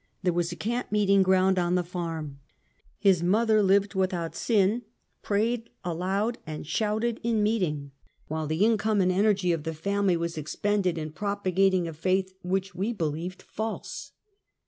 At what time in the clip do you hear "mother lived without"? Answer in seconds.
3.21-4.35